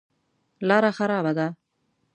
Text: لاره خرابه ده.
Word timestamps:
لاره 0.67 0.91
خرابه 0.97 1.31
ده. 1.37 1.47